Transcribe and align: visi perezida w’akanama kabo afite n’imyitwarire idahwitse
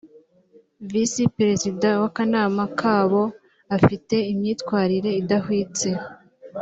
visi 0.89 1.23
perezida 1.37 1.87
w’akanama 2.01 2.63
kabo 2.79 3.23
afite 3.75 4.15
n’imyitwarire 4.25 5.09
idahwitse 5.21 5.89